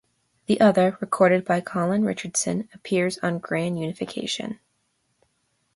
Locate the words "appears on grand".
2.73-3.77